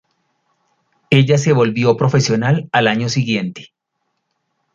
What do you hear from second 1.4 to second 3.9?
volvió profesional al año siguiente.